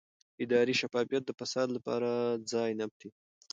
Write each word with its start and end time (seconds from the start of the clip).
اداري 0.43 0.73
شفافیت 0.81 1.23
د 1.25 1.31
فساد 1.39 1.67
لپاره 1.77 2.09
ځای 2.51 2.71
نه 2.79 2.85
پرېږدي 2.95 3.09